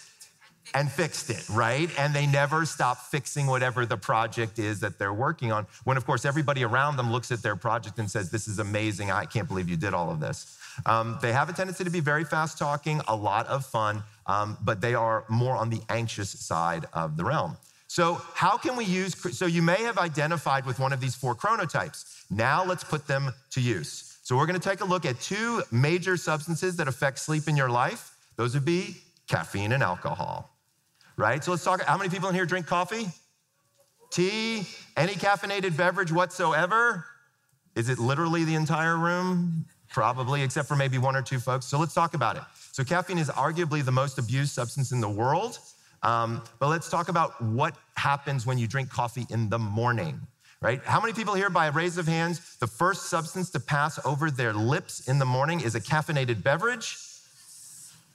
and 0.73 0.91
fixed 0.91 1.29
it, 1.29 1.47
right? 1.49 1.89
And 1.97 2.13
they 2.13 2.25
never 2.25 2.65
stop 2.65 2.97
fixing 2.97 3.47
whatever 3.47 3.85
the 3.85 3.97
project 3.97 4.57
is 4.57 4.79
that 4.79 4.97
they're 4.97 5.13
working 5.13 5.51
on. 5.51 5.67
When, 5.83 5.95
of 5.95 6.05
course, 6.05 6.25
everybody 6.25 6.63
around 6.63 6.97
them 6.97 7.11
looks 7.11 7.31
at 7.31 7.43
their 7.43 7.55
project 7.55 7.99
and 7.99 8.09
says, 8.09 8.31
This 8.31 8.47
is 8.47 8.59
amazing. 8.59 9.11
I 9.11 9.25
can't 9.25 9.47
believe 9.47 9.69
you 9.69 9.77
did 9.77 9.93
all 9.93 10.09
of 10.09 10.19
this. 10.19 10.57
Um, 10.85 11.17
they 11.21 11.31
have 11.31 11.49
a 11.49 11.53
tendency 11.53 11.83
to 11.83 11.89
be 11.89 11.99
very 11.99 12.25
fast 12.25 12.57
talking, 12.57 13.01
a 13.07 13.15
lot 13.15 13.47
of 13.47 13.65
fun, 13.65 14.03
um, 14.25 14.57
but 14.61 14.81
they 14.81 14.93
are 14.93 15.23
more 15.29 15.55
on 15.55 15.69
the 15.69 15.81
anxious 15.89 16.31
side 16.31 16.85
of 16.93 17.15
the 17.15 17.23
realm. 17.23 17.57
So, 17.95 18.21
how 18.33 18.57
can 18.57 18.75
we 18.75 18.83
use? 18.83 19.15
So, 19.37 19.45
you 19.45 19.61
may 19.61 19.81
have 19.83 19.97
identified 19.97 20.65
with 20.65 20.79
one 20.79 20.91
of 20.91 20.99
these 20.99 21.15
four 21.15 21.33
chronotypes. 21.33 22.25
Now, 22.29 22.61
let's 22.61 22.83
put 22.83 23.07
them 23.07 23.31
to 23.51 23.61
use. 23.61 24.17
So, 24.21 24.35
we're 24.35 24.47
going 24.47 24.59
to 24.59 24.69
take 24.69 24.81
a 24.81 24.85
look 24.85 25.05
at 25.05 25.17
two 25.21 25.63
major 25.71 26.17
substances 26.17 26.75
that 26.75 26.89
affect 26.89 27.19
sleep 27.19 27.47
in 27.47 27.55
your 27.55 27.69
life. 27.69 28.17
Those 28.35 28.53
would 28.53 28.65
be 28.65 28.97
caffeine 29.29 29.71
and 29.71 29.81
alcohol, 29.81 30.57
right? 31.15 31.41
So, 31.41 31.51
let's 31.51 31.63
talk. 31.63 31.81
How 31.83 31.97
many 31.97 32.09
people 32.09 32.27
in 32.27 32.35
here 32.35 32.45
drink 32.45 32.67
coffee? 32.67 33.07
Tea? 34.11 34.67
Any 34.97 35.13
caffeinated 35.13 35.77
beverage 35.77 36.11
whatsoever? 36.11 37.05
Is 37.75 37.87
it 37.87 37.97
literally 37.97 38.43
the 38.43 38.55
entire 38.55 38.97
room? 38.97 39.65
Probably, 39.87 40.41
except 40.41 40.67
for 40.67 40.75
maybe 40.75 40.97
one 40.97 41.15
or 41.15 41.21
two 41.21 41.39
folks. 41.39 41.65
So, 41.65 41.79
let's 41.79 41.93
talk 41.93 42.13
about 42.13 42.35
it. 42.35 42.43
So, 42.73 42.83
caffeine 42.83 43.19
is 43.19 43.29
arguably 43.29 43.85
the 43.85 43.93
most 43.93 44.19
abused 44.19 44.51
substance 44.51 44.91
in 44.91 44.99
the 44.99 45.09
world. 45.09 45.59
Um, 46.05 46.43
but 46.59 46.67
let's 46.67 46.87
talk 46.87 47.09
about 47.09 47.41
what 47.41 47.75
happens 47.95 48.45
when 48.45 48.59
you 48.59 48.67
drink 48.67 48.91
coffee 48.91 49.25
in 49.31 49.49
the 49.49 49.57
morning, 49.57 50.21
right? 50.61 50.79
How 50.83 51.01
many 51.01 51.13
people 51.13 51.33
here, 51.33 51.49
by 51.49 51.65
a 51.65 51.71
raise 51.71 51.97
of 51.97 52.05
hands, 52.05 52.57
the 52.57 52.67
first 52.67 53.07
substance 53.07 53.49
to 53.51 53.59
pass 53.59 53.99
over 54.05 54.29
their 54.29 54.53
lips 54.53 55.07
in 55.07 55.17
the 55.17 55.25
morning 55.25 55.61
is 55.61 55.73
a 55.73 55.81
caffeinated 55.81 56.43
beverage? 56.43 56.95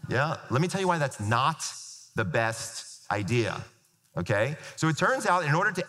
Yeah, 0.08 0.36
let 0.50 0.62
me 0.62 0.68
tell 0.68 0.80
you 0.80 0.86
why 0.86 0.98
that's 0.98 1.18
not 1.18 1.64
the 2.14 2.24
best 2.24 3.02
idea, 3.10 3.60
okay? 4.16 4.56
So 4.76 4.86
it 4.86 4.96
turns 4.96 5.26
out 5.26 5.44
in 5.44 5.54
order 5.54 5.72
to 5.72 5.84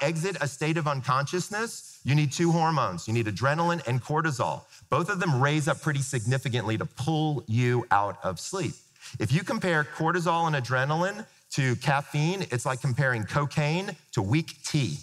exit 0.00 0.38
a 0.40 0.48
state 0.48 0.78
of 0.78 0.88
unconsciousness, 0.88 2.00
you 2.02 2.14
need 2.14 2.32
two 2.32 2.50
hormones. 2.50 3.06
You 3.06 3.12
need 3.12 3.26
adrenaline 3.26 3.86
and 3.86 4.02
cortisol. 4.02 4.62
Both 4.88 5.10
of 5.10 5.20
them 5.20 5.40
raise 5.40 5.68
up 5.68 5.82
pretty 5.82 6.00
significantly 6.00 6.78
to 6.78 6.86
pull 6.86 7.44
you 7.46 7.86
out 7.90 8.16
of 8.24 8.40
sleep. 8.40 8.72
If 9.20 9.32
you 9.32 9.44
compare 9.44 9.84
cortisol 9.84 10.46
and 10.46 10.56
adrenaline 10.56 11.26
to 11.52 11.76
caffeine, 11.76 12.46
it's 12.50 12.64
like 12.64 12.80
comparing 12.80 13.24
cocaine 13.24 13.96
to 14.12 14.22
weak 14.22 14.62
tea. 14.64 14.96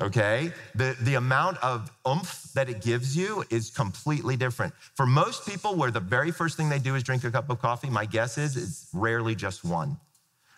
Okay? 0.00 0.52
The, 0.74 0.96
the 1.00 1.14
amount 1.14 1.58
of 1.62 1.90
oomph 2.06 2.52
that 2.54 2.68
it 2.68 2.82
gives 2.82 3.16
you 3.16 3.44
is 3.50 3.70
completely 3.70 4.36
different. 4.36 4.74
For 4.94 5.06
most 5.06 5.46
people, 5.46 5.74
where 5.74 5.90
the 5.90 6.00
very 6.00 6.30
first 6.30 6.56
thing 6.56 6.68
they 6.68 6.78
do 6.78 6.94
is 6.94 7.02
drink 7.02 7.24
a 7.24 7.30
cup 7.30 7.48
of 7.48 7.60
coffee, 7.60 7.88
my 7.88 8.04
guess 8.04 8.38
is 8.38 8.56
it's 8.56 8.88
rarely 8.92 9.34
just 9.34 9.64
one, 9.64 9.96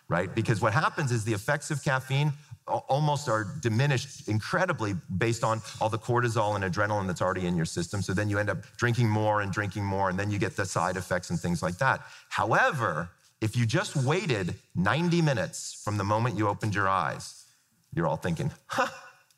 right? 0.09 0.33
Because 0.33 0.59
what 0.59 0.73
happens 0.73 1.11
is 1.11 1.23
the 1.23 1.33
effects 1.33 1.71
of 1.71 1.83
caffeine 1.83 2.33
almost 2.67 3.27
are 3.27 3.47
diminished 3.61 4.27
incredibly 4.27 4.93
based 5.17 5.43
on 5.43 5.61
all 5.81 5.89
the 5.89 5.97
cortisol 5.97 6.55
and 6.55 6.63
adrenaline 6.63 7.07
that's 7.07 7.21
already 7.21 7.47
in 7.47 7.55
your 7.55 7.65
system. 7.65 8.01
So 8.01 8.13
then 8.13 8.29
you 8.29 8.37
end 8.37 8.49
up 8.49 8.57
drinking 8.77 9.09
more 9.09 9.41
and 9.41 9.51
drinking 9.51 9.85
more, 9.85 10.09
and 10.09 10.19
then 10.19 10.29
you 10.29 10.37
get 10.37 10.55
the 10.55 10.65
side 10.65 10.97
effects 10.97 11.29
and 11.29 11.39
things 11.39 11.63
like 11.63 11.77
that. 11.79 12.01
However, 12.29 13.09
if 13.41 13.55
you 13.55 13.65
just 13.65 13.95
waited 13.95 14.55
90 14.75 15.21
minutes 15.21 15.81
from 15.83 15.97
the 15.97 16.03
moment 16.03 16.37
you 16.37 16.47
opened 16.47 16.75
your 16.75 16.87
eyes, 16.87 17.45
you're 17.93 18.07
all 18.07 18.17
thinking, 18.17 18.51
huh, 18.67 18.87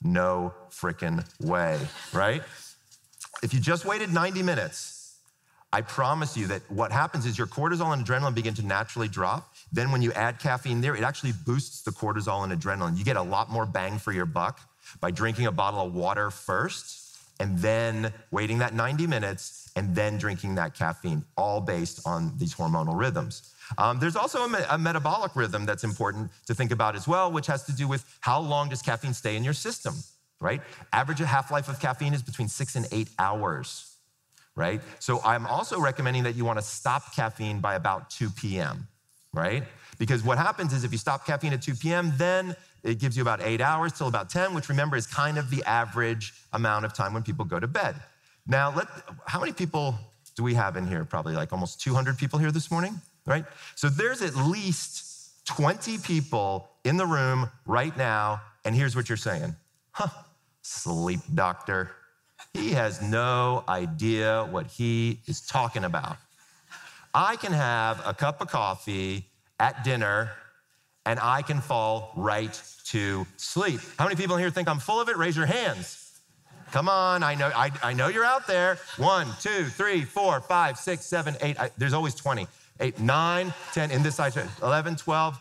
No 0.03 0.53
freaking 0.72 1.24
way, 1.39 1.79
right? 2.12 2.41
If 3.43 3.53
you 3.53 3.60
just 3.60 3.86
waited 3.86 4.12
90 4.12 4.41
minutes, 4.41 5.17
I 5.72 5.81
promise 5.81 6.36
you 6.36 6.48
that 6.48 6.70
what 6.70 6.91
happens 6.91 7.25
is 7.25 7.38
your 7.38 7.48
cortisol 7.48 7.93
and 7.93 8.05
adrenaline 8.05 8.36
begin 8.36 8.53
to 8.55 8.65
naturally 8.65 9.08
drop. 9.08 9.53
Then, 9.72 9.91
when 9.91 10.01
you 10.01 10.12
add 10.13 10.39
caffeine 10.39 10.81
there, 10.81 10.96
it 10.96 11.03
actually 11.03 11.34
boosts 11.46 11.81
the 11.84 11.91
cortisol 11.91 12.43
and 12.43 12.51
adrenaline. 12.51 12.98
You 12.98 13.05
get 13.05 13.15
a 13.15 13.22
lot 13.22 13.50
more 13.50 13.65
bang 13.65 14.00
for 14.00 14.12
your 14.12 14.25
buck 14.25 14.60
by 15.00 15.12
drinking 15.12 15.46
a 15.46 15.51
bottle 15.51 15.86
of 15.86 15.93
water 15.93 16.29
first 16.31 17.17
and 17.39 17.58
then 17.60 18.12
waiting 18.31 18.58
that 18.58 18.74
90 18.74 19.08
minutes 19.08 19.72
and 19.75 19.96
then 19.96 20.17
drinking 20.17 20.55
that 20.55 20.74
caffeine, 20.74 21.24
all 21.38 21.62
based 21.62 22.05
on 22.05 22.34
these 22.38 22.53
hormonal 22.53 22.98
rhythms. 23.00 23.53
Um, 23.78 24.00
there's 24.00 24.16
also 24.16 24.44
a, 24.44 24.50
me- 24.50 24.60
a, 24.70 24.78
metabolic 24.78 25.36
rhythm 25.36 25.66
that's 25.66 25.84
important 25.84 26.32
to 26.48 26.54
think 26.54 26.72
about 26.72 26.96
as 26.96 27.08
well, 27.08 27.32
which 27.32 27.48
has 27.48 27.63
to 27.66 27.74
do 27.74 27.88
with 27.88 28.06
how 28.22 28.40
long 28.40 28.70
does 28.70 28.82
caffeine 28.82 29.13
stay 29.13 29.36
in 29.36 29.44
your 29.44 29.54
system, 29.54 29.96
right? 30.40 30.62
Average 30.94 31.20
half-life 31.20 31.70
of 31.70 31.80
caffeine 31.80 32.13
is 32.13 32.22
between 32.22 32.48
six 32.48 32.75
and 32.75 32.88
eight 32.92 33.10
hours, 33.20 33.96
right? 34.56 34.82
So 35.00 35.22
I'm 35.24 35.46
also 35.46 35.80
recommending 35.80 36.24
that 36.24 36.36
you 36.36 36.46
want 36.46 36.60
to 36.60 36.66
stop 36.66 37.16
caffeine 37.16 37.60
by 37.60 37.75
about 37.75 38.10
2 38.10 38.30
p.m., 38.32 38.88
right? 39.34 39.63
Because 39.98 40.24
what 40.24 40.38
happens 40.38 40.74
is 40.74 40.84
if 40.84 40.92
you 40.92 40.98
stop 40.98 41.25
caffeine 41.25 41.54
at 41.54 41.62
2 41.62 41.75
p.m., 41.75 42.13
then 42.18 42.56
it 42.84 43.00
gives 43.00 43.16
you 43.16 43.22
about 43.22 43.42
eight 43.44 43.62
hours 43.62 43.94
till 43.94 44.08
about 44.08 44.30
10, 44.30 44.54
which 44.54 44.70
remember 44.70 44.98
is 44.98 45.06
kind 45.06 45.38
of 45.38 45.50
the 45.50 45.63
average 45.63 46.34
amount 46.54 46.86
of 46.86 46.94
time 46.94 47.13
when 47.13 47.24
people 47.24 47.46
go 47.46 47.60
to 47.60 47.68
bed. 47.68 47.96
Now, 48.48 48.74
let, 48.75 48.88
how 49.28 49.40
many 49.40 49.54
people 49.54 49.96
do 50.36 50.44
we 50.44 50.56
have 50.56 50.75
in 50.75 50.88
here? 50.88 51.06
Probably 51.06 51.36
like 51.36 51.54
almost 51.54 51.82
200 51.82 52.18
people 52.18 52.40
here 52.40 52.51
this 52.51 52.72
morning, 52.72 53.00
right? 53.25 53.46
So 53.75 53.90
there's 53.90 54.22
at 54.22 54.36
least 54.36 55.46
20 55.46 55.98
people 56.00 56.70
in 56.84 56.98
the 56.98 57.06
room 57.06 57.50
right 57.66 57.96
now, 57.98 58.42
and 58.66 58.75
here's 58.75 58.96
what 58.96 59.10
you're 59.10 59.18
saying 59.18 59.56
Huh, 59.92 60.08
sleep 60.62 61.20
doctor. 61.34 61.92
He 62.54 62.72
has 62.72 63.01
no 63.01 63.63
idea 63.70 64.48
what 64.50 64.68
he 64.68 65.20
is 65.28 65.42
talking 65.42 65.84
about. 65.84 66.18
I 67.13 67.36
can 67.36 67.54
have 67.54 68.01
a 68.06 68.13
cup 68.13 68.42
of 68.42 68.50
coffee 68.50 69.28
at 69.60 69.84
dinner 69.84 70.32
and 71.06 71.20
I 71.20 71.42
can 71.42 71.62
fall 71.62 72.13
right 72.16 72.62
to 72.86 73.25
sleep. 73.38 73.80
How 73.98 74.06
many 74.06 74.16
people 74.16 74.36
in 74.36 74.42
here 74.42 74.50
think 74.50 74.68
I'm 74.68 74.80
full 74.80 75.00
of 75.00 75.10
it? 75.10 75.18
Raise 75.18 75.36
your 75.36 75.46
hands. 75.46 76.20
Come 76.72 76.88
on, 76.88 77.22
I 77.22 77.36
know, 77.36 77.51
I, 77.54 77.72
I 77.84 77.94
know 77.94 78.08
you're 78.08 78.24
out 78.24 78.48
there. 78.48 78.78
One, 78.98 79.28
two, 79.42 79.66
three, 79.66 80.04
four, 80.04 80.40
five, 80.40 80.78
six, 80.78 81.06
seven, 81.06 81.36
eight. 81.42 81.60
I, 81.60 81.70
there's 81.78 81.94
always 81.94 82.16
20. 82.16 82.48
Eight, 82.82 83.00
nine, 83.00 83.54
10, 83.74 83.92
in 83.92 84.02
this 84.02 84.16
side, 84.16 84.34
11, 84.62 84.96
12, 84.96 85.40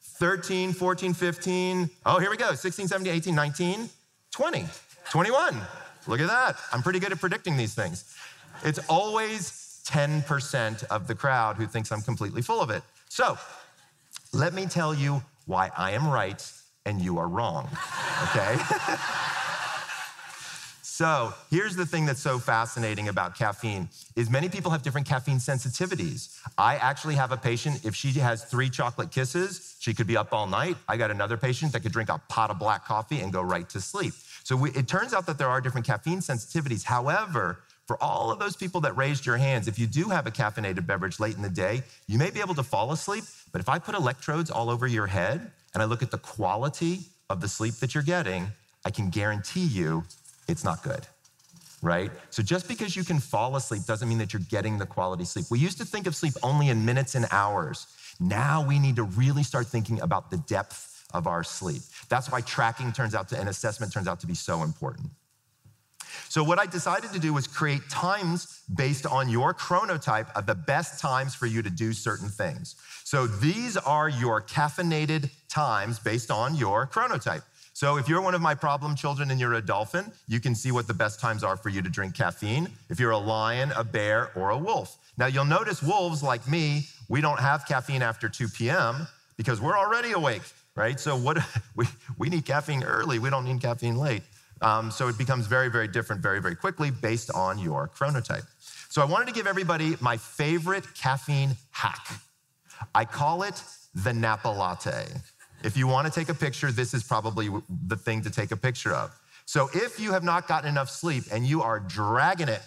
13, 0.00 0.72
14, 0.72 1.14
15. 1.14 1.90
Oh, 2.04 2.18
here 2.18 2.28
we 2.28 2.36
go. 2.36 2.54
16, 2.54 2.88
17, 2.88 3.12
18, 3.12 3.34
19, 3.34 3.88
20, 4.32 4.66
21. 5.10 5.60
Look 6.08 6.20
at 6.20 6.26
that. 6.26 6.56
I'm 6.72 6.82
pretty 6.82 6.98
good 6.98 7.12
at 7.12 7.20
predicting 7.20 7.56
these 7.56 7.74
things. 7.74 8.16
It's 8.64 8.80
always 8.88 9.80
10% 9.86 10.84
of 10.84 11.06
the 11.06 11.14
crowd 11.14 11.56
who 11.56 11.66
thinks 11.66 11.92
I'm 11.92 12.02
completely 12.02 12.42
full 12.42 12.60
of 12.60 12.70
it. 12.70 12.82
So 13.08 13.38
let 14.32 14.52
me 14.52 14.66
tell 14.66 14.92
you 14.92 15.22
why 15.46 15.70
I 15.76 15.92
am 15.92 16.08
right 16.08 16.42
and 16.84 17.00
you 17.00 17.18
are 17.18 17.28
wrong, 17.28 17.68
okay? 18.24 18.56
so 20.96 21.34
here's 21.50 21.76
the 21.76 21.84
thing 21.84 22.06
that's 22.06 22.22
so 22.22 22.38
fascinating 22.38 23.08
about 23.08 23.36
caffeine 23.36 23.90
is 24.16 24.30
many 24.30 24.48
people 24.48 24.70
have 24.70 24.80
different 24.80 25.06
caffeine 25.06 25.36
sensitivities. 25.36 26.40
I 26.56 26.76
actually 26.76 27.16
have 27.16 27.32
a 27.32 27.36
patient, 27.36 27.84
if 27.84 27.94
she 27.94 28.12
has 28.12 28.44
three 28.44 28.70
chocolate 28.70 29.10
kisses, 29.10 29.76
she 29.78 29.92
could 29.92 30.06
be 30.06 30.16
up 30.16 30.32
all 30.32 30.46
night. 30.46 30.78
I 30.88 30.96
got 30.96 31.10
another 31.10 31.36
patient 31.36 31.72
that 31.72 31.80
could 31.80 31.92
drink 31.92 32.08
a 32.08 32.16
pot 32.30 32.50
of 32.50 32.58
black 32.58 32.86
coffee 32.86 33.20
and 33.20 33.30
go 33.30 33.42
right 33.42 33.68
to 33.68 33.78
sleep. 33.78 34.14
So 34.42 34.56
we, 34.56 34.70
it 34.70 34.88
turns 34.88 35.12
out 35.12 35.26
that 35.26 35.36
there 35.36 35.50
are 35.50 35.60
different 35.60 35.86
caffeine 35.86 36.20
sensitivities. 36.20 36.84
However, 36.84 37.58
for 37.86 38.02
all 38.02 38.30
of 38.30 38.38
those 38.38 38.56
people 38.56 38.80
that 38.80 38.96
raised 38.96 39.26
your 39.26 39.36
hands, 39.36 39.68
if 39.68 39.78
you 39.78 39.86
do 39.86 40.04
have 40.04 40.26
a 40.26 40.30
caffeinated 40.30 40.86
beverage 40.86 41.20
late 41.20 41.36
in 41.36 41.42
the 41.42 41.50
day, 41.50 41.82
you 42.06 42.16
may 42.16 42.30
be 42.30 42.40
able 42.40 42.54
to 42.54 42.62
fall 42.62 42.90
asleep, 42.92 43.24
but 43.52 43.60
if 43.60 43.68
I 43.68 43.78
put 43.78 43.94
electrodes 43.94 44.50
all 44.50 44.70
over 44.70 44.86
your 44.86 45.08
head 45.08 45.50
and 45.74 45.82
I 45.82 45.84
look 45.84 46.02
at 46.02 46.10
the 46.10 46.16
quality 46.16 47.00
of 47.28 47.42
the 47.42 47.48
sleep 47.48 47.74
that 47.80 47.94
you're 47.94 48.02
getting, 48.02 48.46
I 48.86 48.90
can 48.90 49.10
guarantee 49.10 49.66
you 49.66 50.04
it's 50.48 50.64
not 50.64 50.82
good, 50.82 51.06
right? 51.82 52.10
So 52.30 52.42
just 52.42 52.68
because 52.68 52.96
you 52.96 53.04
can 53.04 53.18
fall 53.18 53.56
asleep 53.56 53.84
doesn't 53.84 54.08
mean 54.08 54.18
that 54.18 54.32
you're 54.32 54.42
getting 54.48 54.78
the 54.78 54.86
quality 54.86 55.24
sleep. 55.24 55.46
We 55.50 55.58
used 55.58 55.78
to 55.78 55.84
think 55.84 56.06
of 56.06 56.14
sleep 56.14 56.34
only 56.42 56.68
in 56.68 56.84
minutes 56.84 57.14
and 57.14 57.26
hours. 57.30 57.86
Now 58.20 58.64
we 58.64 58.78
need 58.78 58.96
to 58.96 59.04
really 59.04 59.42
start 59.42 59.66
thinking 59.66 60.00
about 60.00 60.30
the 60.30 60.38
depth 60.38 61.04
of 61.12 61.26
our 61.26 61.44
sleep. 61.44 61.82
That's 62.08 62.30
why 62.30 62.40
tracking 62.40 62.92
turns 62.92 63.14
out 63.14 63.28
to, 63.30 63.38
and 63.38 63.48
assessment 63.48 63.92
turns 63.92 64.08
out 64.08 64.20
to 64.20 64.26
be 64.26 64.34
so 64.34 64.62
important. 64.62 65.10
So, 66.28 66.42
what 66.42 66.58
I 66.58 66.66
decided 66.66 67.12
to 67.12 67.18
do 67.18 67.32
was 67.32 67.46
create 67.46 67.88
times 67.90 68.62
based 68.74 69.06
on 69.06 69.28
your 69.28 69.54
chronotype 69.54 70.28
of 70.34 70.46
the 70.46 70.54
best 70.54 71.00
times 71.00 71.34
for 71.34 71.46
you 71.46 71.62
to 71.62 71.70
do 71.70 71.92
certain 71.92 72.28
things. 72.28 72.74
So, 73.04 73.26
these 73.26 73.76
are 73.76 74.08
your 74.08 74.42
caffeinated 74.42 75.30
times 75.48 75.98
based 75.98 76.30
on 76.30 76.54
your 76.54 76.86
chronotype. 76.86 77.42
So, 77.76 77.98
if 77.98 78.08
you're 78.08 78.22
one 78.22 78.34
of 78.34 78.40
my 78.40 78.54
problem 78.54 78.96
children 78.96 79.30
and 79.30 79.38
you're 79.38 79.52
a 79.52 79.60
dolphin, 79.60 80.10
you 80.26 80.40
can 80.40 80.54
see 80.54 80.72
what 80.72 80.86
the 80.86 80.94
best 80.94 81.20
times 81.20 81.44
are 81.44 81.58
for 81.58 81.68
you 81.68 81.82
to 81.82 81.90
drink 81.90 82.14
caffeine. 82.14 82.70
If 82.88 82.98
you're 82.98 83.10
a 83.10 83.18
lion, 83.18 83.70
a 83.76 83.84
bear, 83.84 84.30
or 84.34 84.48
a 84.48 84.56
wolf. 84.56 84.96
Now, 85.18 85.26
you'll 85.26 85.44
notice 85.44 85.82
wolves 85.82 86.22
like 86.22 86.48
me, 86.48 86.86
we 87.10 87.20
don't 87.20 87.38
have 87.38 87.66
caffeine 87.66 88.00
after 88.00 88.30
2 88.30 88.48
p.m. 88.48 89.06
because 89.36 89.60
we're 89.60 89.76
already 89.76 90.12
awake, 90.12 90.40
right? 90.74 90.98
So, 90.98 91.16
what 91.16 91.36
we, 91.76 91.84
we 92.16 92.30
need 92.30 92.46
caffeine 92.46 92.82
early, 92.82 93.18
we 93.18 93.28
don't 93.28 93.44
need 93.44 93.60
caffeine 93.60 93.96
late. 93.96 94.22
Um, 94.62 94.90
so 94.90 95.08
it 95.08 95.18
becomes 95.18 95.46
very, 95.46 95.68
very 95.68 95.86
different 95.86 96.22
very, 96.22 96.40
very 96.40 96.56
quickly 96.56 96.90
based 96.90 97.30
on 97.32 97.58
your 97.58 97.88
chronotype. 97.88 98.46
So 98.88 99.02
I 99.02 99.04
wanted 99.04 99.26
to 99.26 99.34
give 99.34 99.46
everybody 99.46 99.96
my 100.00 100.16
favorite 100.16 100.86
caffeine 100.94 101.58
hack. 101.72 102.08
I 102.94 103.04
call 103.04 103.42
it 103.42 103.62
the 103.94 104.14
Napa 104.14 104.48
Latte. 104.48 105.08
If 105.66 105.76
you 105.76 105.86
want 105.86 106.06
to 106.06 106.12
take 106.12 106.28
a 106.28 106.34
picture, 106.34 106.72
this 106.72 106.94
is 106.94 107.02
probably 107.02 107.50
the 107.86 107.96
thing 107.96 108.22
to 108.22 108.30
take 108.30 108.52
a 108.52 108.56
picture 108.56 108.94
of. 108.94 109.10
So 109.44 109.68
if 109.74 110.00
you 110.00 110.12
have 110.12 110.24
not 110.24 110.48
gotten 110.48 110.68
enough 110.68 110.88
sleep 110.88 111.24
and 111.30 111.46
you 111.46 111.62
are 111.62 111.78
dragging 111.80 112.48
it, 112.48 112.62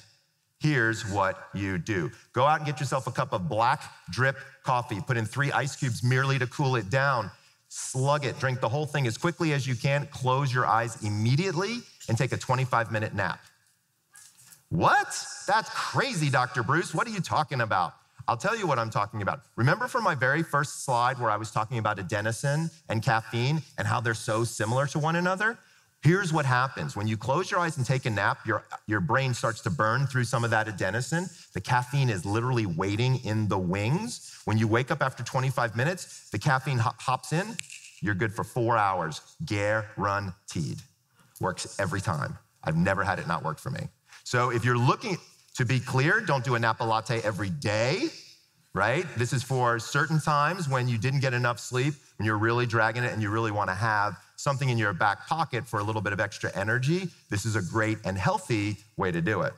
here's 0.60 1.10
what 1.10 1.48
you 1.54 1.78
do 1.78 2.12
go 2.34 2.44
out 2.46 2.60
and 2.60 2.66
get 2.66 2.80
yourself 2.80 3.08
a 3.08 3.12
cup 3.12 3.34
of 3.34 3.48
black 3.50 3.82
drip 4.12 4.38
coffee, 4.64 5.00
put 5.00 5.18
in 5.18 5.26
three 5.26 5.52
ice 5.52 5.76
cubes 5.76 6.04
merely 6.04 6.38
to 6.38 6.46
cool 6.48 6.76
it 6.76 6.90
down 6.90 7.32
slug 7.70 8.26
it, 8.26 8.38
drink 8.40 8.60
the 8.60 8.70
whole 8.70 8.86
thing 8.86 9.08
as 9.08 9.18
quickly 9.18 9.54
as 9.54 9.66
you 9.66 9.76
can, 9.76 10.08
close 10.08 10.54
your 10.54 10.66
eyes 10.66 11.02
immediately, 11.04 11.78
and 12.10 12.18
take 12.18 12.32
a 12.34 12.38
25 12.38 12.92
minute 12.92 13.14
nap. 13.14 13.40
What? 14.70 15.08
That's 15.48 15.70
crazy, 15.70 16.30
Dr. 16.30 16.64
Breus. 16.64 16.94
What 16.94 17.08
are 17.08 17.12
you 17.12 17.22
talking 17.22 17.62
about? 17.62 17.94
I'll 18.30 18.38
tell 18.38 18.56
you 18.56 18.68
what 18.68 18.78
I'm 18.78 18.92
talking 18.92 19.24
about. 19.24 19.42
Remember 19.56 19.88
from 19.88 20.04
my 20.04 20.14
very 20.14 20.44
first 20.44 20.86
slide 20.86 21.18
where 21.18 21.32
I 21.32 21.36
was 21.36 21.50
talking 21.50 21.80
about 21.80 21.98
adenosine 21.98 22.70
and 22.88 23.02
caffeine 23.02 23.64
and 23.76 23.88
how 23.88 24.02
they're 24.02 24.14
so 24.14 24.44
similar 24.44 24.86
to 24.86 25.00
one 25.00 25.16
another? 25.16 25.58
Here's 26.04 26.32
what 26.32 26.46
happens. 26.46 26.96
When 26.96 27.08
you 27.08 27.18
close 27.18 27.50
your 27.50 27.60
eyes 27.60 27.78
and 27.78 27.86
take 27.88 28.06
a 28.06 28.12
nap, 28.12 28.46
your, 28.46 28.64
your 28.86 29.00
brain 29.00 29.34
starts 29.34 29.62
to 29.62 29.72
burn 29.72 30.06
through 30.06 30.26
some 30.26 30.44
of 30.44 30.52
that 30.52 30.68
adenosine. 30.68 31.28
The 31.54 31.60
caffeine 31.60 32.08
is 32.12 32.24
literally 32.24 32.68
waiting 32.68 33.16
in 33.26 33.48
the 33.48 33.58
wings. 33.58 34.40
When 34.46 34.60
you 34.60 34.68
wake 34.68 34.92
up 34.92 35.02
after 35.02 35.24
25 35.24 35.76
minutes, 35.76 36.30
the 36.30 36.38
caffeine 36.38 36.78
hops 36.78 37.34
in, 37.34 37.58
you're 38.00 38.14
good 38.14 38.32
for 38.32 38.44
four 38.44 38.78
hours, 38.78 39.22
guaranteed. 39.44 40.78
Works 41.42 41.80
every 41.80 42.00
time. 42.00 42.38
I've 42.64 42.78
never 42.78 43.04
had 43.04 43.18
it 43.18 43.28
not 43.28 43.44
work 43.44 43.58
for 43.58 43.72
me. 43.72 43.88
So 44.24 44.52
if 44.52 44.64
you're 44.64 44.78
looking, 44.78 45.18
to 45.60 45.66
be 45.66 45.78
clear, 45.78 46.22
don't 46.22 46.46
do 46.46 46.56
a 46.56 46.60
Napa 46.60 46.86
latte 46.86 47.20
every 47.22 47.50
day, 47.50 48.08
right? 48.74 49.06
This 49.18 49.34
is 49.34 49.44
for 49.44 49.78
certain 49.78 50.22
times 50.22 50.70
when 50.70 50.88
you 50.88 50.98
didn't 50.98 51.20
get 51.20 51.34
enough 51.34 51.60
sleep, 51.60 51.96
when 52.16 52.26
you're 52.26 52.38
really 52.38 52.66
dragging 52.66 53.04
it 53.04 53.12
and 53.12 53.22
you 53.22 53.30
really 53.30 53.52
wanna 53.52 53.76
have 53.76 54.18
something 54.38 54.70
in 54.70 54.78
your 54.78 54.94
back 54.94 55.28
pocket 55.28 55.68
for 55.68 55.82
a 55.82 55.84
little 55.84 56.02
bit 56.02 56.14
of 56.14 56.22
extra 56.22 56.50
energy, 56.56 57.10
this 57.30 57.46
is 57.46 57.58
a 57.58 57.62
great 57.62 57.98
and 58.06 58.18
healthy 58.18 58.78
way 58.96 59.12
to 59.12 59.22
do 59.22 59.42
it. 59.42 59.52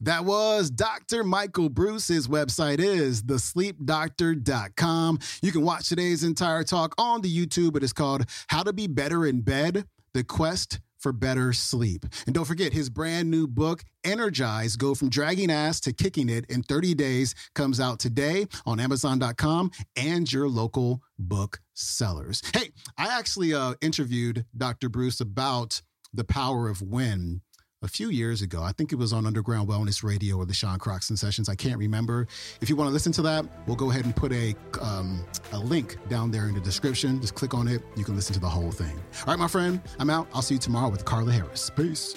That 0.00 0.26
was 0.26 0.70
Dr. 0.70 1.24
Michael 1.24 1.70
Breus. 1.70 2.08
His 2.08 2.28
website 2.28 2.80
is 2.80 3.22
thesleepdoctor.com. 3.22 5.18
You 5.40 5.50
can 5.50 5.62
watch 5.62 5.88
today's 5.88 6.24
entire 6.24 6.62
talk 6.62 6.94
on 6.98 7.22
the 7.22 7.34
YouTube. 7.34 7.74
It 7.74 7.82
is 7.82 7.94
called 7.94 8.26
How 8.48 8.62
to 8.64 8.74
Be 8.74 8.86
Better 8.86 9.24
in 9.24 9.40
Bed 9.40 9.86
The 10.12 10.24
Quest 10.24 10.80
for 10.98 11.12
better 11.12 11.52
sleep. 11.52 12.04
And 12.26 12.34
don't 12.34 12.44
forget 12.44 12.72
his 12.72 12.90
brand 12.90 13.30
new 13.30 13.46
book, 13.46 13.84
Energize 14.04 14.76
Go 14.76 14.94
from 14.94 15.08
Dragging 15.08 15.50
Ass 15.50 15.80
to 15.80 15.92
Kicking 15.92 16.28
It 16.28 16.44
in 16.48 16.62
30 16.62 16.94
Days, 16.94 17.34
comes 17.54 17.80
out 17.80 17.98
today 17.98 18.46
on 18.66 18.80
Amazon.com 18.80 19.70
and 19.96 20.30
your 20.32 20.48
local 20.48 21.02
book 21.18 21.60
sellers. 21.74 22.42
Hey, 22.54 22.70
I 22.96 23.18
actually 23.18 23.54
uh, 23.54 23.74
interviewed 23.80 24.44
Dr. 24.56 24.88
Breus 24.90 25.20
about 25.20 25.82
the 26.12 26.24
power 26.24 26.68
of 26.68 26.82
when 26.82 27.42
a 27.82 27.88
few 27.88 28.10
years 28.10 28.42
ago. 28.42 28.62
I 28.62 28.72
think 28.72 28.92
it 28.92 28.96
was 28.96 29.12
on 29.12 29.26
Underground 29.26 29.68
Wellness 29.68 30.02
Radio 30.02 30.36
or 30.36 30.46
the 30.46 30.54
Sean 30.54 30.78
Croxton 30.78 31.16
Sessions. 31.16 31.48
I 31.48 31.54
can't 31.54 31.78
remember. 31.78 32.26
If 32.60 32.68
you 32.68 32.76
want 32.76 32.88
to 32.88 32.92
listen 32.92 33.12
to 33.12 33.22
that, 33.22 33.44
we'll 33.66 33.76
go 33.76 33.90
ahead 33.90 34.04
and 34.04 34.14
put 34.14 34.32
a 34.32 34.54
um, 34.80 35.24
a 35.52 35.58
link 35.58 35.96
down 36.08 36.30
there 36.30 36.48
in 36.48 36.54
the 36.54 36.60
description. 36.60 37.20
Just 37.20 37.34
click 37.34 37.54
on 37.54 37.68
it. 37.68 37.82
You 37.96 38.04
can 38.04 38.16
listen 38.16 38.34
to 38.34 38.40
the 38.40 38.48
whole 38.48 38.72
thing. 38.72 38.98
All 39.20 39.26
right, 39.32 39.38
my 39.38 39.48
friend, 39.48 39.80
I'm 39.98 40.10
out. 40.10 40.28
I'll 40.34 40.42
see 40.42 40.54
you 40.54 40.60
tomorrow 40.60 40.88
with 40.88 41.04
Carla 41.04 41.32
Harris. 41.32 41.70
Peace. 41.70 42.16